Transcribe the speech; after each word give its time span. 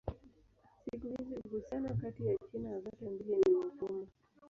Siku 0.83 1.07
hizi 1.07 1.35
uhusiano 1.43 1.93
kati 2.01 2.27
ya 2.27 2.37
China 2.37 2.81
zote 2.81 3.09
mbili 3.09 3.35
ni 3.35 3.65
mgumu. 3.65 4.07